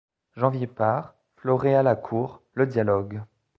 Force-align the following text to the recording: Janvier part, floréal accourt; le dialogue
Janvier 0.35 0.65
part, 0.65 1.13
floréal 1.35 1.85
accourt; 1.85 2.41
le 2.55 2.65
dialogue 2.65 3.21